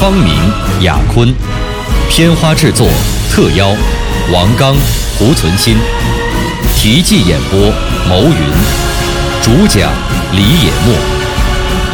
[0.00, 0.32] 方明、
[0.80, 1.30] 雅坤，
[2.08, 2.88] 片花制作
[3.30, 3.68] 特邀
[4.32, 4.74] 王刚、
[5.18, 5.76] 胡存新，
[6.74, 7.70] 题记演播
[8.08, 8.34] 牟云，
[9.42, 9.92] 主讲
[10.32, 10.94] 李野墨，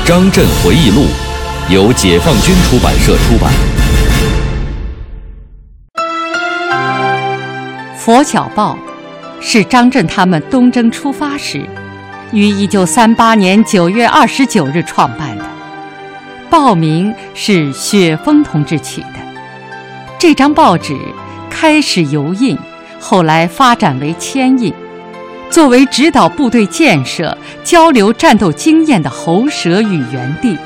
[0.06, 1.06] 《张震回忆录》
[1.74, 3.52] 由解放军出版社出版。
[7.97, 8.78] 佛晓报
[9.41, 11.61] 是张震他们东征出发时，
[12.30, 15.55] 于一九三八年九月二十九日创办的。
[16.56, 19.19] 报名是雪峰同志取的。
[20.19, 20.98] 这张报纸
[21.51, 22.56] 开始油印，
[22.98, 24.72] 后来发展为铅印，
[25.50, 30.56] 作为指导部队建设、交流战斗经验的喉舌与原地，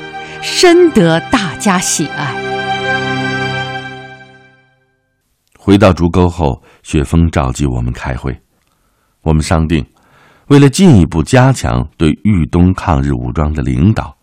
[0.41, 2.33] 深得大家喜爱。
[5.59, 8.33] 回到竹沟后，雪峰召集我们开会，
[9.23, 9.85] 我们商定，
[10.47, 14.15] 为了进一步加强对豫东抗日武装的领导。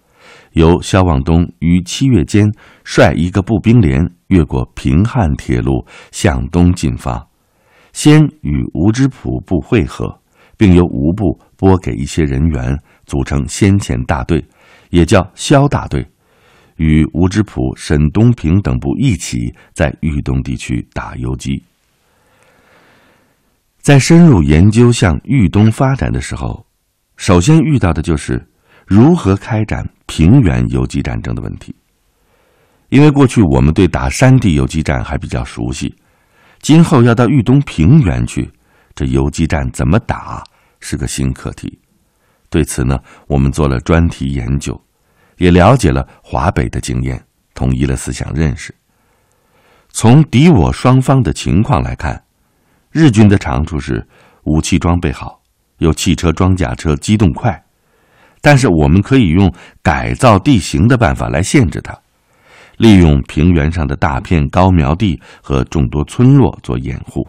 [0.53, 2.51] 由萧望东于七月间
[2.85, 7.27] 率一个步兵连越过平汉铁路向东进发，
[7.93, 10.21] 先与吴之普部会合，
[10.57, 14.45] 并由吴部拨给一些人员组成先遣大队，
[14.91, 16.07] 也叫萧大队，
[16.77, 21.62] 与吴之普、沈东平等部一起在豫东地区打游击。
[23.81, 26.67] 在深入研究向豫东发展的时候，
[27.17, 28.48] 首先遇到的就是
[28.89, 29.89] 如何开展。
[30.11, 31.72] 平原游击战争的问题，
[32.89, 35.94] 因为过去我们对打山地游击战还比较熟悉，
[36.62, 38.50] 今后要到豫东平原去，
[38.94, 40.42] 这游击战怎么打
[40.81, 41.78] 是个新课题。
[42.48, 44.82] 对此呢，我们做了专题研究，
[45.37, 47.22] 也了解了华北的经验，
[47.53, 48.75] 统一了思想认识。
[49.91, 52.25] 从敌我双方的情况来看，
[52.91, 54.04] 日军的长处是
[54.44, 55.38] 武器装备好，
[55.77, 57.62] 有汽车、装甲车，机动快。
[58.41, 61.99] 但是我们可以用改造地形的办法来限制它，
[62.76, 67.27] 利用平原上的大片高苗地和众多村落做掩护。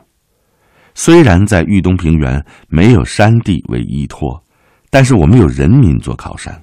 [0.96, 4.44] 虽然在豫东平原没有山地为依托，
[4.90, 6.62] 但是我们有人民做靠山，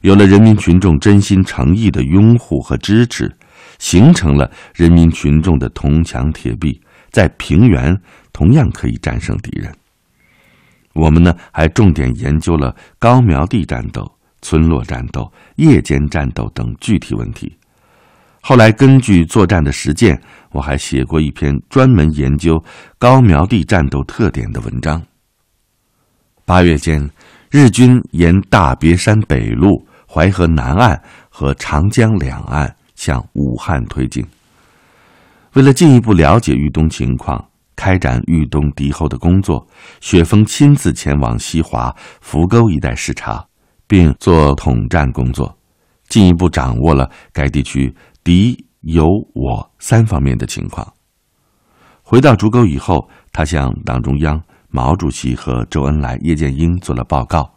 [0.00, 3.30] 有了人民群众真心诚意的拥护和支持，
[3.78, 6.80] 形成了人民群众的铜墙铁壁，
[7.10, 7.94] 在平原
[8.32, 9.70] 同样可以战胜敌人。
[10.92, 14.10] 我们呢还重点研究了高苗地战斗、
[14.42, 17.56] 村落战斗、夜间战斗等具体问题。
[18.40, 20.20] 后来根据作战的实践，
[20.50, 22.62] 我还写过一篇专门研究
[22.98, 25.00] 高苗地战斗特点的文章。
[26.44, 27.08] 八月间，
[27.50, 34.26] 日军沿大别山北路、淮河南岸和长江两岸向武汉推进。
[35.52, 37.44] 为了进一步了解豫东情况。
[37.80, 39.66] 开展豫东敌后的工作，
[40.02, 43.42] 雪峰亲自前往西华、扶沟一带视察，
[43.88, 45.56] 并做统战工作，
[46.06, 47.90] 进一步掌握了该地区
[48.22, 50.86] 敌、友、我三方面的情况。
[52.02, 57.50] 回到竹沟以后，他向党中央、毛主席和周恩来、叶剑英做了报告，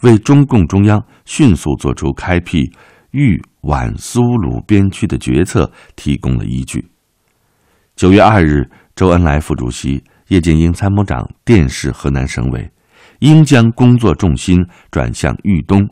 [0.00, 2.72] 为中共中央迅速做出开辟
[3.10, 6.88] 豫皖苏鲁边区的决策提供了依据。
[7.98, 8.64] 九月二日。
[8.94, 12.68] 周恩来副主席、叶剑英参谋长电示河南省委，
[13.20, 15.88] 应将工作重心转向豫东，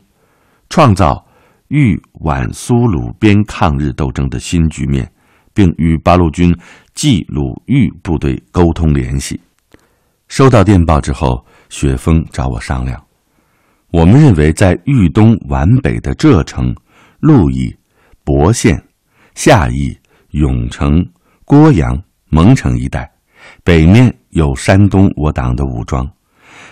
[0.69, 1.25] 创造
[1.69, 5.09] 豫皖苏鲁边抗日斗争的新局面，
[5.53, 6.53] 并与八路军
[6.93, 9.39] 冀鲁豫部队沟通联系。
[10.27, 13.01] 收到电报之后，雪峰找我商量。
[13.91, 16.75] 我们认为，在豫东皖北的浙城、
[17.19, 17.73] 鹿邑、
[18.25, 18.81] 博县、
[19.33, 19.97] 夏邑、
[20.31, 21.05] 永城、
[21.47, 21.97] 郭阳。
[22.29, 23.09] 蒙城一带，
[23.63, 26.05] 北面有山东我党的武装，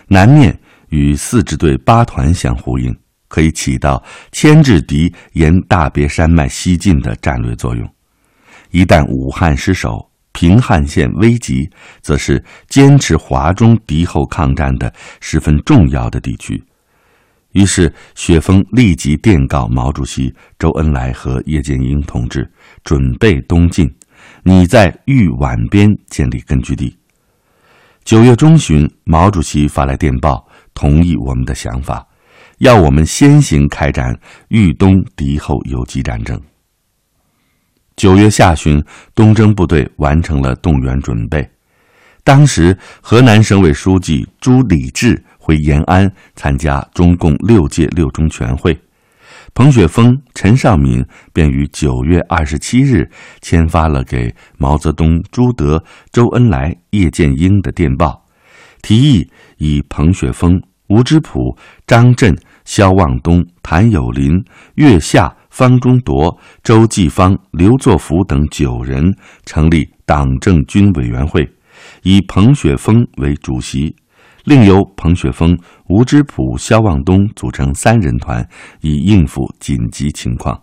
[0.06, 2.94] 南面与四支队八团相呼应，
[3.30, 7.90] 可以起到牵制敌沿大别山脉西进的战略作用。
[8.72, 11.70] 一旦武汉失守，平汉线危急，
[12.02, 16.62] 则是坚持华中敌后抗战的十分重要的地区。
[17.54, 22.46] 于是，雪峰立即电告毛主席、周恩来和叶剑英同志，
[22.84, 23.90] 准备东进。
[24.48, 26.96] 你在豫皖边建立根据地。
[28.04, 32.08] 九月中旬，毛主席发来电报，同意我们的想法，
[32.60, 34.16] 要我们先行开展
[34.50, 36.40] 豫东敌后游击战争。
[37.96, 38.80] 九月下旬，
[39.16, 41.50] 东征部队完成了动员准备。
[42.24, 48.80] 当时，河南省委书记朱理治回延安参加中共六届六中全会，
[49.56, 53.10] 彭雪枫、陈少敏便于九月二十七日
[53.40, 55.82] 签发了给毛泽东、朱德、
[56.12, 58.26] 周恩来、叶剑英的电报，
[58.82, 61.58] 提议以彭雪枫、吴芝圃、
[61.88, 64.44] 张震、萧望东、谭友林、
[64.76, 65.34] 岳夏。
[65.56, 69.02] 方中铎、周继芳、刘作福等九人
[69.46, 71.50] 成立党政军委员会，
[72.04, 73.96] 以彭雪枫为主席，
[74.46, 75.58] 另由彭雪枫、
[75.90, 78.48] 吴芝圃、肖望东组成三人团，
[78.82, 80.62] 以应付紧急情况。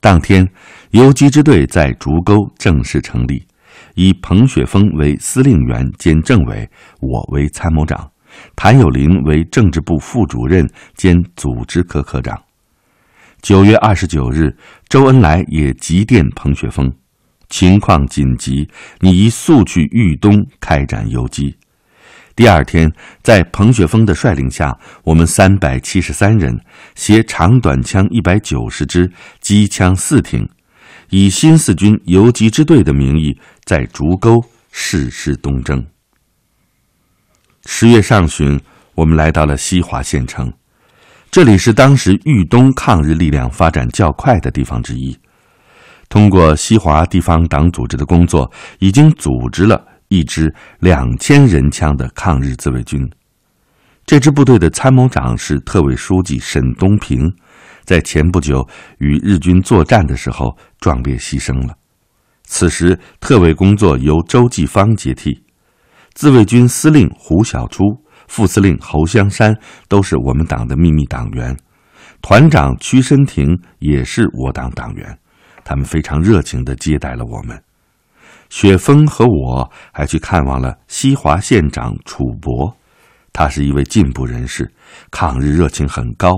[0.00, 0.46] 当天，
[0.90, 3.42] 游击支队在竹沟正式成立，
[3.94, 6.68] 以彭雪枫为司令员兼政委，
[7.00, 8.10] 我为参谋长，
[8.54, 12.38] 谭友林为政治部副主任兼组织科科长。
[13.40, 14.54] 九月二十九日，
[14.90, 16.92] 周恩来也急电彭雪枫
[17.48, 18.68] ：“情况紧急，
[19.00, 21.56] 你宜速去豫东开展游击。”
[22.40, 22.90] 第二天，
[23.22, 26.58] 在彭雪枫的率领下，我们三百七十三人
[26.94, 30.48] 携长短枪一百九十支，机枪四挺，
[31.10, 34.42] 以新四军游击支队的名义，在竹沟
[34.72, 35.84] 誓师东征。
[37.66, 38.58] 十月上旬，
[38.94, 40.50] 我们来到了西华县城。
[41.30, 45.14] 这里是当时豫东抗日力量发展较快的地方之一。
[46.08, 53.08] 通过西华地方党组织的工作，已经组织了一支两千人枪的抗日自卫军。
[54.04, 57.32] 这支部队的参谋长是特委书记沈东平，
[57.84, 58.68] 在前不久
[58.98, 61.74] 与日军作战的时候壮烈牺牲了。
[62.44, 65.40] 此时，特委工作由周继芳接替，
[66.14, 67.84] 自卫军司令胡小初。
[68.26, 69.52] 副司令侯香山
[69.88, 71.56] 都是我们党的秘密党员，
[72.22, 75.18] 团长屈申亭也是我党党员，
[75.64, 77.60] 他们非常热情地接待了我们。
[78.50, 82.76] 雪峰和我还去看望了西华县长楚伯，
[83.32, 84.70] 他是一位进步人士，
[85.10, 86.36] 抗日热情很高，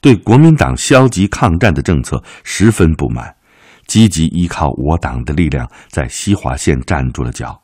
[0.00, 3.34] 对国民党消极抗战的政策十分不满，
[3.86, 7.60] 积极依靠我党的力量在西华县站住了脚。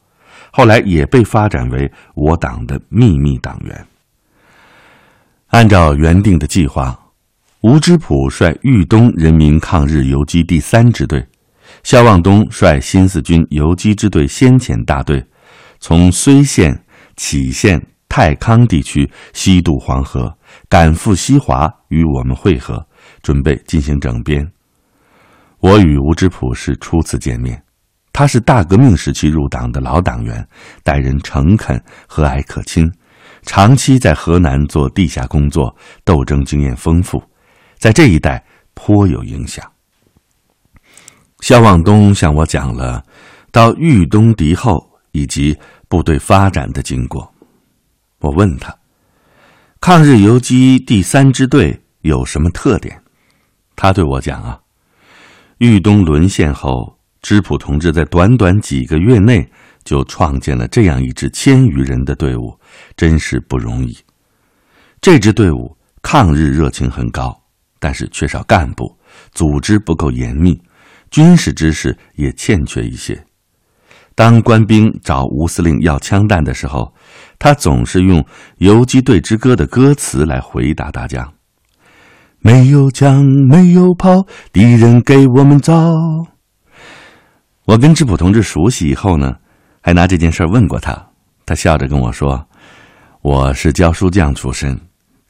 [0.51, 3.87] 后来也被发展为我党的秘密党员。
[5.49, 6.99] 按照原定的计划，
[7.61, 11.25] 吴芝圃率豫东人民抗日游击第三支队，
[11.87, 15.25] 萧望东率新四军游击支队先遣大队，
[15.79, 16.77] 从睢县、
[17.15, 20.37] 杞县、太康地区西渡黄河，
[20.69, 22.85] 赶赴西华与我们会合，
[23.23, 24.45] 准备进行整编。
[25.61, 27.63] 我与吴芝圃是初次见面。
[28.13, 30.45] 他是大革命时期入党的老党员，
[30.83, 32.85] 待人诚恳、和蔼可亲，
[33.43, 35.73] 长期在河南做地下工作，
[36.05, 37.23] 斗争经验丰富，
[37.79, 38.45] 在这一带
[38.75, 39.65] 颇有影响。
[41.47, 43.01] 肖望东向我讲了
[43.53, 45.57] 到豫东敌后以及
[45.87, 47.33] 部队发展的经过。
[48.19, 48.77] 我问他
[49.81, 53.01] ：“抗日游击第三支队有什么特点？”
[53.77, 54.59] 他对我讲：“啊，
[55.59, 59.49] 豫东沦陷后。”芝普同志在短短几个月内
[59.85, 62.59] 就创建了这样一支千余人的队伍，
[62.97, 63.97] 真是不容易。
[65.01, 67.41] 这支队伍抗日热情很高，
[67.79, 68.97] 但是缺少干部，
[69.31, 70.61] 组织不够严密，
[71.17, 73.19] 军事知识也欠缺一些。
[74.15, 76.93] 当官兵找吴司令要枪弹的时候，
[77.39, 78.21] 他总是用
[78.59, 81.27] 《游击队之歌》的歌词来回答大家
[82.41, 85.73] ：“没有枪，没有炮，敌人给我们造。”
[87.65, 89.37] 我跟质朴同志熟悉以后呢，
[89.81, 91.03] 还拿这件事问过他，
[91.47, 92.47] 他笑着跟我说
[93.25, 94.79] ：“我是教书匠出身，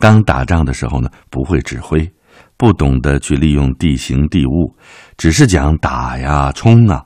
[0.01, 2.13] 刚打仗的时候呢，不会指挥，
[2.57, 4.75] 不懂得去利用地形地物，
[5.17, 7.05] 只是讲打呀、冲啊。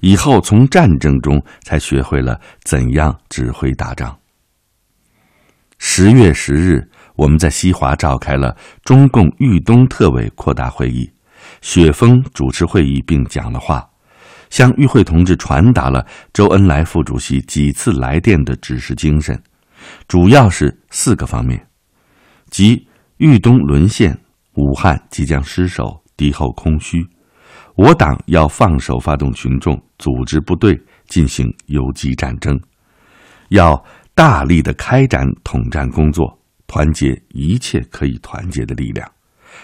[0.00, 4.16] 以后从战争中才学会了怎样指挥打仗。”
[5.78, 11.10] 十月十日，我们在西华召开了中共豫东特委扩大会议，
[11.60, 13.86] 雪峰主持会议并讲了话。
[14.50, 19.42] 向与会同志传达了周恩来副主席几次来电的指示精神，
[20.06, 21.66] 主要是四个方面：
[22.50, 24.16] 即豫东沦陷，
[24.54, 27.04] 武汉即将失守，敌后空虚，
[27.74, 32.58] 我党要放手发动群众，组织部队进行游击战争，
[33.48, 33.82] 要
[34.14, 39.10] 大力的开展统战工作，团结一切可以团结的力量。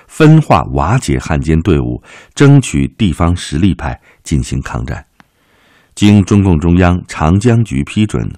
[0.06, 2.02] 分化瓦解汉奸队伍，
[2.34, 5.04] 争取地方实力派进行抗战。
[5.94, 8.28] 经中共中央长江局批准，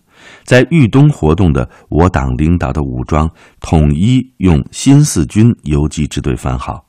[0.44, 6.84] 在豫东活动的我党领导的武装统一用新四军游击支队番号，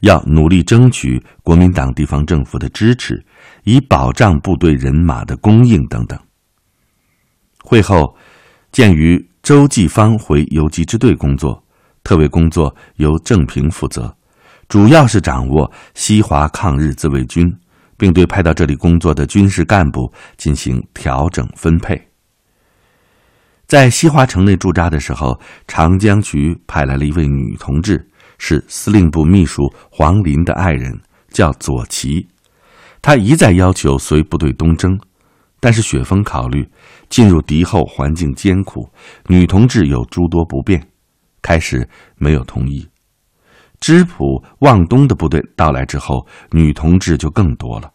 [0.00, 3.24] 要努力争取国民党地方政府的支持，
[3.64, 6.18] 以保障部队人马的供应等等。
[7.62, 8.16] 会后，
[8.72, 11.62] 鉴于周继芳回游击支队工作，
[12.02, 14.14] 特委工作由郑平负责，
[14.68, 17.54] 主要是掌握西华抗日自卫军，
[17.96, 22.00] 并对派到这里工作的军事干部进行调整分配。
[23.68, 28.08] 在西华城内驻扎的时候，长江局派来了一位女同志，
[28.38, 30.98] 是司令部秘书黄林的爱人，
[31.28, 32.26] 叫左奇。
[33.02, 34.98] 她一再要求随部队东征，
[35.60, 36.66] 但是雪峰考虑
[37.10, 38.88] 进入敌后环境艰苦，
[39.26, 40.88] 女同志有诸多不便，
[41.42, 42.88] 开始没有同意。
[43.80, 47.90] 知浦、望东的部队到来之后，女同志就更多了。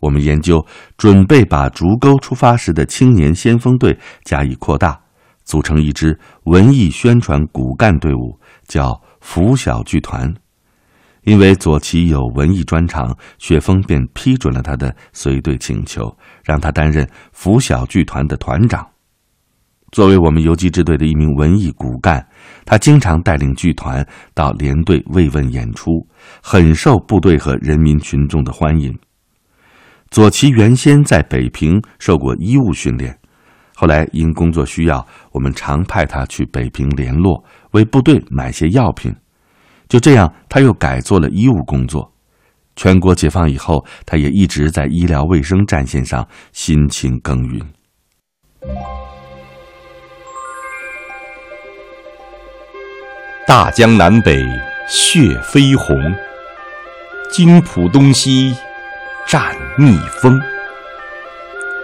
[0.00, 0.62] 我们研究
[0.98, 5.00] 准备把竹沟出发时的青年先锋队加以扩大。
[5.44, 10.32] 组成一支文艺宣传骨干队伍，叫拂晓剧团。
[11.22, 18.86] 因为左奇有文艺专长，雪峰便批准了他的随队请求，让他担任拂晓剧团的团长。
[19.90, 22.26] 作为我们游击支队的一名文艺骨干，
[22.66, 26.06] 他经常带领剧团到连队慰问演出，
[26.42, 28.92] 很受部队和人民群众的欢迎。
[30.10, 33.18] 左奇原先在北平受过医务训练。
[33.74, 39.14] 后来因工作需要，我们常派他去北平联络，为部队买些药品。
[39.88, 42.12] 就这样，他又改做了医务工作。
[42.76, 47.60] 全国解放以后，他也一直在医疗卫生战线上辛勤耕耘。
[53.46, 54.42] 大江南北
[54.88, 55.96] 血飞红，
[57.30, 58.56] 金浦东西
[59.26, 60.40] 战逆风。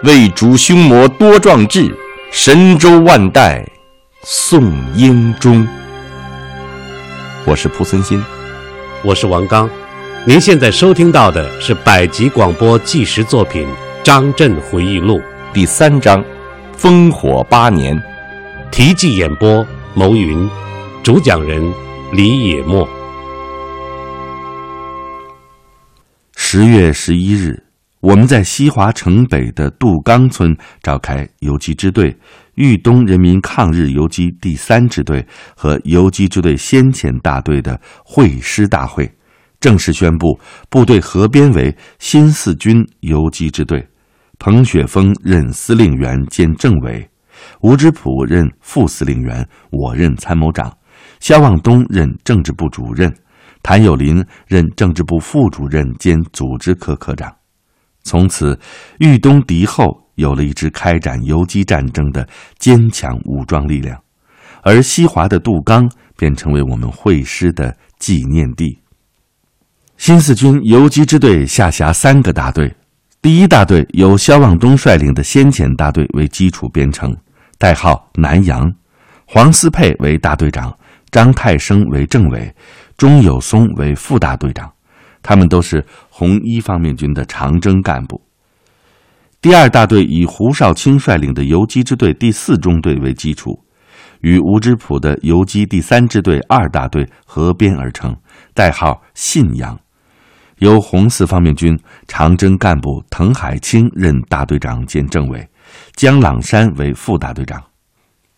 [0.03, 1.95] 为逐凶魔多壮志，
[2.31, 3.63] 神州万代
[4.23, 5.67] 颂英忠。
[7.45, 8.19] 我是蒲森新，
[9.03, 9.69] 我是王刚。
[10.25, 13.67] 您现在收听到的是百集广播纪实作品
[14.01, 15.19] 《张震回忆录》
[15.53, 16.23] 第三章
[16.75, 17.95] 《烽火八年》，
[18.71, 20.49] 题记演播牟云，
[21.03, 21.71] 主讲人
[22.11, 22.89] 李野墨。
[26.35, 27.70] 十月十一日。
[28.01, 32.17] 我们在西华城北的杜冈村召开游击支队、
[32.55, 35.23] 豫东人民抗日游击第三支队
[35.55, 39.07] 和游击支队先遣大队的会师大会，
[39.59, 43.87] 正式宣布部队合编为新四军游击支队，
[44.39, 47.07] 彭雪枫任司令员兼政委，
[47.61, 50.75] 吴之普任副司令员，我任参谋长，
[51.19, 53.13] 肖望东任政治部主任，
[53.61, 57.31] 谭友林任政治部副主任兼组织科科长。
[58.03, 58.59] 从此，
[58.99, 62.27] 豫东敌后有了一支开展游击战争的
[62.57, 63.97] 坚强武装力量，
[64.63, 68.79] 而西华的杜刚便成为我们会师的纪念地。
[69.97, 72.75] 新四军游击支队下辖三个大队，
[73.21, 77.15] 第一大队由肖望东率领的先遣大队为基础编成，
[77.59, 78.73] 代号南阳，
[79.25, 80.75] 黄思佩为大队长，
[81.11, 82.51] 张太生为政委，
[82.97, 84.71] 钟有松为副大队长。
[85.21, 88.21] 他们都是红一方面军的长征干部。
[89.41, 93.59] 第二大队以胡少卿率领的游击支队第四中队为基础，
[94.21, 98.15] 与吴之普的游击第三支队二大队合编而成，
[98.53, 99.79] 代号信阳，
[100.59, 101.75] 由红四方面军
[102.07, 105.49] 长征干部滕海清任大队长兼政委，
[105.95, 107.63] 江朗山为副大队长。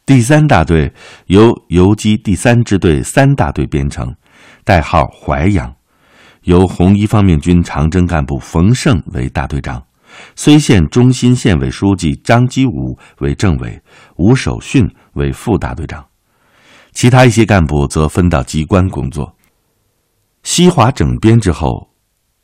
[0.05, 0.93] 第三大队
[1.27, 4.15] 由游击第三支队三大队编成，
[4.63, 5.73] 代号淮阳。
[6.43, 9.81] 由红一方面军长征干部冯胜为大队长，
[10.35, 13.81] 睢县中心县委书记张基武为政委，
[14.17, 16.05] 吴守训为副大队长，
[16.91, 19.35] 其他一些干部则分到机关工作。
[20.43, 21.89] 西华整编之后，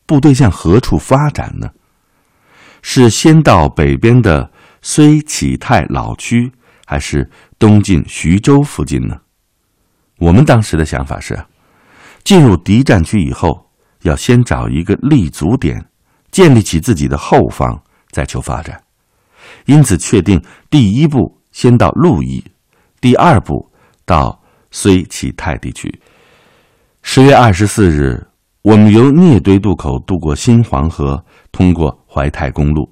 [0.05, 1.69] 部队向何处发展呢？
[2.81, 4.49] 是先到北边的
[4.81, 6.49] 睢启泰老区，
[6.85, 9.17] 还是东进徐州附近呢？
[10.19, 11.37] 我们当时的想法是，
[12.23, 13.68] 进入敌占区以后。
[14.03, 15.83] 要先找一个立足点，
[16.31, 17.77] 建立起自己的后方，
[18.11, 18.81] 再求发展。
[19.65, 22.43] 因此，确定第一步先到鹿邑，
[23.01, 23.69] 第二步
[24.05, 24.41] 到
[24.71, 25.93] 睢启泰地区。
[27.01, 28.25] 十月二十四日，
[28.61, 32.89] 我们由聂堆渡口渡过新黄河，通过淮泰公路，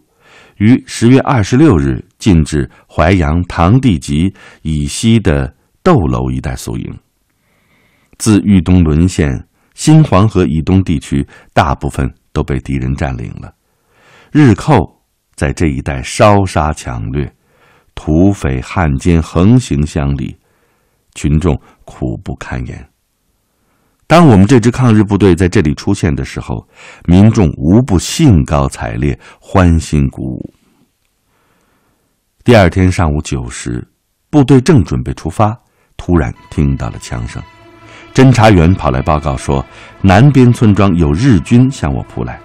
[0.57, 6.99] 于十月二十六日进至淮阳唐地集以西的窦楼一带宿营。
[8.17, 9.46] 自豫东沦陷。
[9.77, 13.53] 新黄河以东地区大部分都被敌人占领了，
[14.31, 14.73] 日寇
[15.35, 17.31] 在这一带烧杀抢掠，
[17.93, 20.35] 土匪汉奸横行乡里，
[21.13, 21.55] 群众
[21.85, 22.89] 苦不堪言。
[24.07, 26.67] 当我们这支抗日部队在这里出现的时候，
[27.05, 30.53] 民众无不兴高采烈、欢欣鼓舞。
[32.43, 33.87] 第二天上午九时，
[34.31, 35.55] 部队正准备出发，
[35.97, 37.39] 突然听到了枪声。
[38.17, 39.63] 侦查员跑来报告说，
[40.01, 42.39] 南边村庄有日军向我扑来。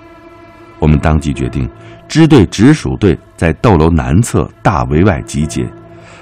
[0.79, 1.67] 我们当即决定，
[2.07, 5.67] 支队直属队在斗楼南侧大围外集结，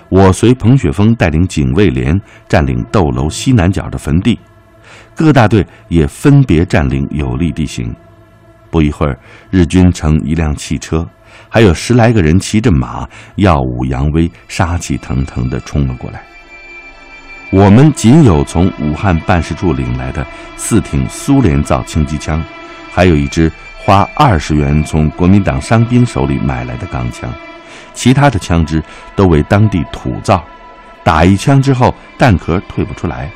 [0.09, 2.17] 我随彭雪枫带领警卫连
[2.49, 4.39] 占领斗楼西南角的坟地，
[5.17, 7.93] 各大队也分别占领有利地形。
[8.71, 9.19] 不一会儿，
[9.51, 11.05] 日军乘一辆汽车，
[11.49, 13.05] 还有十来个人骑着马，
[13.35, 16.23] 耀武扬威、杀气腾腾地冲了过来。
[17.51, 20.25] 我们仅有从武汉办事处领来的
[20.57, 22.43] 四挺苏联造轻机枪，
[22.93, 23.51] 还有一支。
[23.83, 27.33] 花二十元从国民党伤兵手里买来的钢枪，
[27.95, 28.81] 其他的枪支
[29.17, 30.45] 都为当地土造，
[31.03, 33.31] 打一枪之后弹壳退不出来。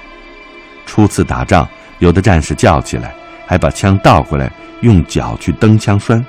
[0.84, 1.66] 初次打仗，
[1.98, 3.14] 有的战士叫起来，
[3.46, 4.52] 还把枪倒过来
[4.82, 6.24] 用脚去蹬枪栓。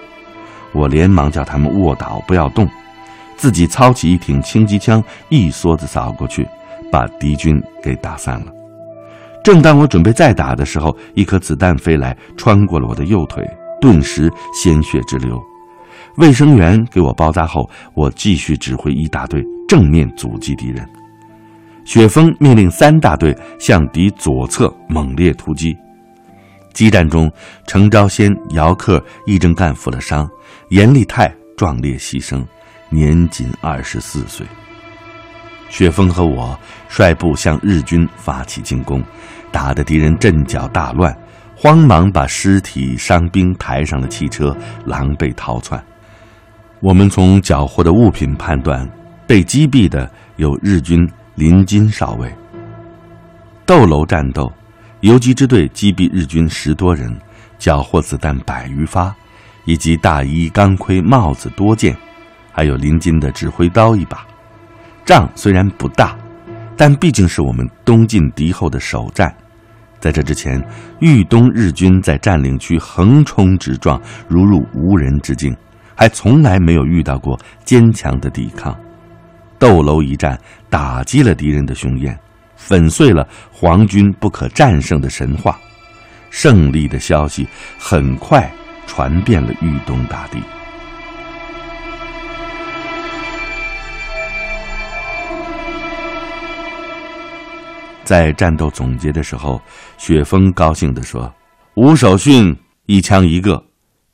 [0.72, 2.68] 我连忙叫他们卧倒，不要动，
[3.36, 6.48] 自己操起一挺轻机枪，一梭子扫过去，
[6.92, 8.52] 把敌军给打散了。
[9.44, 13.48] 正当我准备再打的时候，一颗子弹飞来，穿过了我的右腿。
[13.82, 15.40] 顿时鲜血直流，
[16.18, 20.88] 卫生员给我包扎后，我继续指挥一大队正面阻击敌人。
[21.84, 25.78] 雪峰命令三大队向敌左侧猛烈突击。
[26.74, 27.32] 激战中，
[27.68, 30.28] 程昭先、姚克一正干负了伤，
[30.70, 32.44] 严立泰壮烈牺牲，
[32.90, 34.48] 年仅二十四岁。
[35.70, 36.58] 雪峰和我
[36.88, 39.04] 率部向日军发起进攻，
[39.52, 41.16] 打得敌人阵脚大乱。
[41.58, 44.56] 慌忙把尸体、伤兵抬上了汽车，
[44.86, 45.82] 狼狈逃窜。
[46.82, 48.88] 我们从缴获的物品判断，
[49.26, 52.30] 被击毙的有日军林金少尉。
[53.66, 54.52] 斗楼战斗，
[55.00, 57.18] 游击支队击毙日军十多人，
[57.58, 59.16] 缴获子弹百余发，
[59.64, 61.96] 以及大衣、钢盔、帽子多件，
[62.52, 64.28] 还有林金的指挥刀一把。
[65.06, 66.18] 仗虽然不大，
[66.76, 69.34] 但毕竟是我们东进敌后的首战。
[70.00, 70.62] 在这之前，
[71.00, 75.56] 豫东日军在占领区横冲直撞，如入无人之境，
[75.96, 78.76] 还从来没有遇到过坚强的抵抗。
[79.58, 80.38] 斗楼一战
[80.70, 82.18] 打击了敌人的雄焰，
[82.56, 85.58] 粉碎了皇军不可战胜的神话，
[86.30, 87.48] 胜利的消息
[87.80, 88.52] 很快
[88.86, 90.40] 传遍了豫东大地。
[98.06, 99.60] 在战斗总结的时候，
[99.98, 101.34] 雪峰高兴地说
[101.76, 103.62] ：“吴守训一枪一个，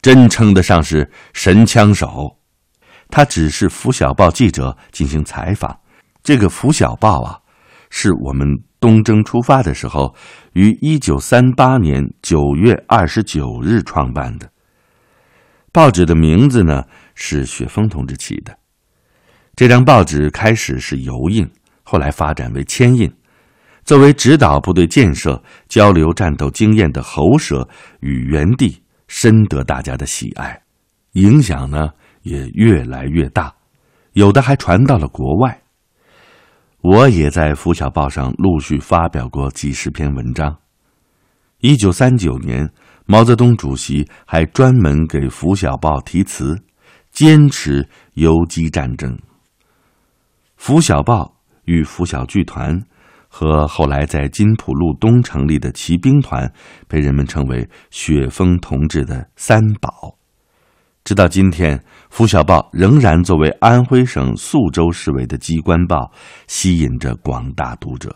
[0.02, 2.36] 真称得上是神枪手。”
[3.12, 5.78] 他只是《拂晓报》记者进行采访。
[6.24, 7.38] 这个《拂晓报》啊，
[7.90, 8.48] 是我们
[8.80, 10.16] 东征出发的时候
[10.54, 14.50] 于一九三八年九月二十九日创办的。
[15.74, 16.84] 报纸的名字呢
[17.16, 18.58] 是雪峰同志起的。
[19.56, 21.46] 这张报纸开始是油印，
[21.84, 23.12] 后来发展为铅印。
[23.92, 27.68] 作为指导部队建设、交流战斗经验的喉舌
[28.00, 30.62] 与原地，深得大家的喜爱，
[31.12, 31.90] 影响呢
[32.22, 33.54] 也越来越大，
[34.14, 35.62] 有的还传到了国外。
[36.80, 40.56] 我也在《拂晓报》上陆续发表过几十篇文章。
[41.60, 42.72] 一九三九年，
[43.06, 46.58] 毛泽东主席还专门给《拂晓报》题词，
[47.12, 49.14] 坚持游击战争。
[50.56, 51.26] 《拂晓报》
[51.66, 52.82] 与拂晓剧团。
[53.34, 56.52] 和后来在金浦路东成立的骑兵团，
[56.90, 60.18] 被人们称为雪峰同志的三宝。
[61.06, 66.12] 直到今天，《拂晓报》仍然作为安徽省宿州市委的机关报，
[66.46, 68.14] 吸引着广大读者。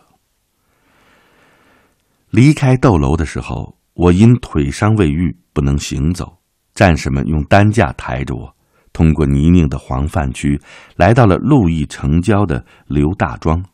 [2.30, 6.36] 离开斗楼的时候，我因腿伤未愈，不能行走，
[6.74, 8.54] 战士们用担架抬着我，
[8.92, 10.60] 通过泥泞的黄泛区，
[10.96, 13.64] 来到了鹿邑城郊的刘大庄。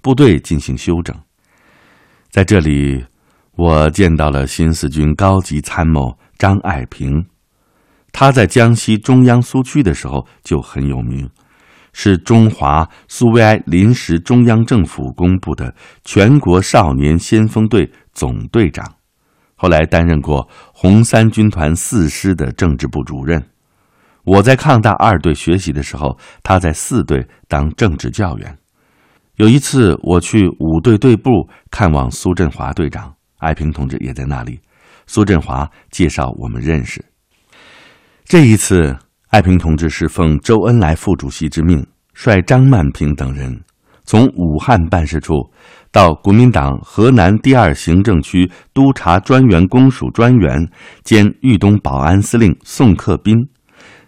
[0.00, 1.14] 部队进行休整，
[2.30, 3.04] 在这里，
[3.56, 7.26] 我见到了新四军高级参谋张爱萍。
[8.12, 11.28] 他在江西中央苏区的时候就很有名，
[11.92, 18.94] 是中华苏维埃临时中央政府公布的全国少年先锋队总队长，
[19.56, 23.44] 后来担任过红三军团四师的政治部主任。
[24.24, 28.58] 我在抗大二队学习的时候，他在四队当政治教员。
[29.38, 31.30] 有一次，我去五队队部
[31.70, 34.58] 看望苏振华队长，艾平同志也在那里。
[35.06, 37.04] 苏振华介绍我们认识。
[38.24, 38.96] 这一次，
[39.28, 43.62] 艾平同志是奉周恩来副主席之命，率张曼平等人
[44.04, 45.34] 从武汉办事处
[45.92, 50.68] 到国民党河南第二行政区督察专员公署专员
[51.04, 53.36] 兼豫东保安司令宋克斌，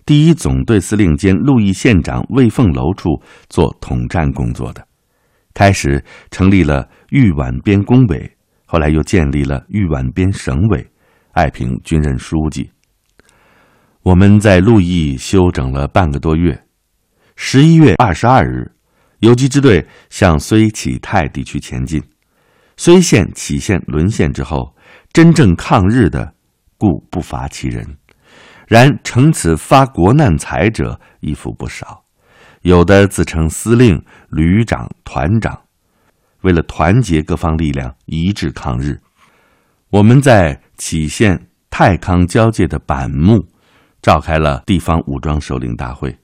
[0.04, 3.10] 第一总队司令兼鹿邑县长魏凤楼处
[3.48, 4.84] 做统战工作的，
[5.54, 8.36] 开始成立了豫皖边工委，
[8.66, 10.86] 后来又建立了豫皖边省委，
[11.32, 12.70] 爱平军任书记。
[14.02, 16.64] 我们在鹿邑休整了半个多月，
[17.36, 18.72] 十一月二十二日。
[19.18, 22.02] 游击支队向睢启泰地区前进，
[22.78, 24.74] 睢县、杞县沦陷之后，
[25.12, 26.32] 真正抗日的
[26.78, 27.98] 故不乏其人，
[28.66, 32.02] 然乘此发国难财者亦复不少，
[32.62, 35.58] 有的自称司令、旅长、团长，
[36.42, 39.00] 为了团结各方力量，一致抗日。
[39.88, 43.46] 我们在杞县太康交界的板木，
[44.02, 46.18] 召开了地方武装首领大会，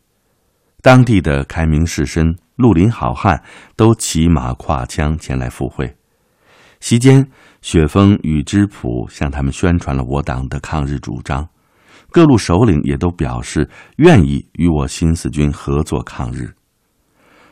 [0.82, 2.36] 当地的开明士绅。
[2.56, 3.42] 绿林好汉
[3.76, 5.94] 都骑马挎枪前来赴会，
[6.80, 7.28] 席间，
[7.60, 11.46] 雪峰与知浦向他们宣传了我党的抗日主张，
[12.16, 16.50] 各路首领也都表示愿意与我新四军合作抗日。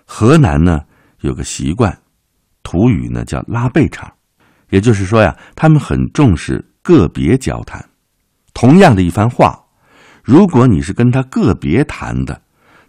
[0.06, 0.80] 河南呢
[1.20, 1.98] 有个习惯，
[2.62, 4.10] 土语呢叫拉背场，
[4.70, 7.90] 也就是说呀，他们很重视个别交谈。
[8.54, 9.66] 同样的一番话，
[10.22, 12.40] 如果你是跟他个别谈的，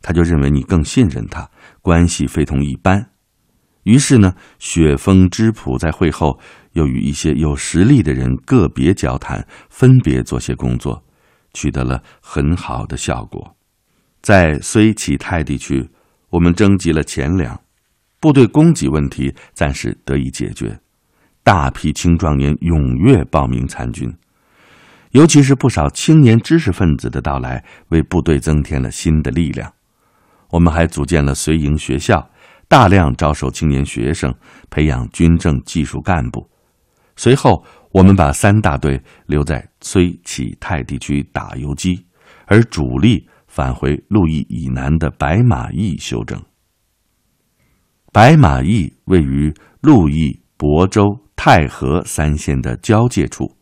[0.01, 1.49] 他就认为你更信任他。
[1.81, 3.09] 关系非同一般，
[3.83, 6.39] 于是呢，雪峰之普在会后
[6.71, 11.03] 又与一些有实力的人个别交谈，分别做些工作，
[11.55, 13.55] 取得了很好的效果。
[14.21, 15.89] 在睢启泰地区，
[16.29, 17.59] 我们征集了钱粮，
[18.19, 20.79] 部队供给问题暂时得以解决，
[21.43, 24.11] 大批青壮年踊跃报名参军，
[25.11, 29.71] 尤其是不少青年知识分子的到来，为部队增添了新的力量。
[30.49, 32.29] 我们还组建了随营学校，
[32.67, 34.33] 大量招收青年学生，
[34.69, 36.49] 培养军政技术干部。
[37.15, 37.63] 随后，
[37.95, 42.05] 我们把三大队留在崔启泰地区打游击，
[42.45, 46.37] 而主力返回鹿邑以南的白马驿休整。
[48.11, 51.05] 白马驿位于鹿邑、亳州、
[51.37, 53.55] 太和三县的交界处。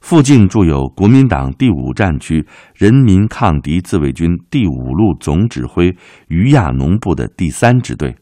[0.00, 8.16] 附近驻有国民党第五战区人民抗敌自卫军第五路总指挥于亚农部的第三支队，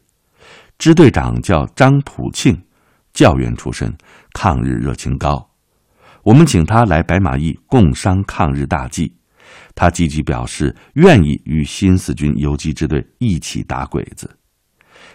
[0.77, 2.61] 支队长叫张普庆，
[3.19, 3.93] 教员出身，
[4.31, 5.45] 抗日热情高。
[6.23, 9.13] 我们请他来白马驿共商抗日大计，
[9.75, 14.33] 他积极表示愿意与新四军游击支队一起打鬼子。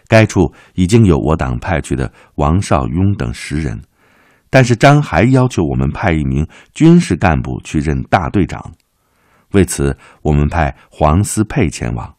[0.07, 3.83] 该处已经有我党派去的王绍庸等十人。
[4.51, 8.63] 但是张还要求我们派一名军事干部去任大队长，
[9.53, 12.15] 为此我们派黄思佩前往。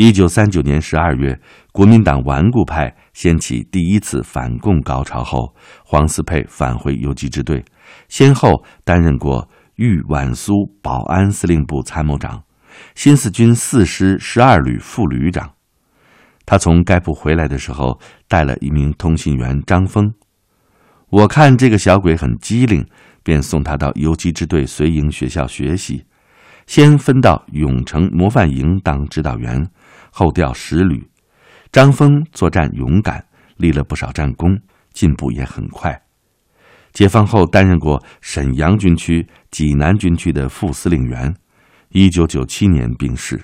[0.00, 1.40] 一九三九年十二月，
[1.72, 5.52] 国民党顽固派掀起第一次反共高潮后，
[5.84, 7.64] 黄思佩返回游击支队，
[8.08, 12.44] 先后担任过豫皖苏保安司令部参谋长、
[12.94, 15.50] 新四军四师十二旅副旅长。
[16.46, 20.14] 他从该部回来的时候，带了一名通信员张峰。
[21.08, 22.86] 我看这个小鬼很机灵，
[23.24, 26.04] 便送他到游击支队随营学校学习，
[26.68, 29.68] 先分到永城模范营当指导员，
[30.10, 31.08] 后调十旅。
[31.70, 33.24] 张峰作战勇敢，
[33.56, 34.58] 立了不少战功，
[34.92, 36.02] 进步也很快。
[36.92, 41.34] 解放后担任过沈阳军区、济南军区的副司令员，
[41.90, 43.40] 一九九七年病逝。